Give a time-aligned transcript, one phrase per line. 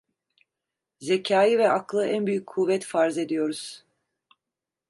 [0.99, 3.85] Zekayı ve aklı en büyük kuvvet farz ediyoruz.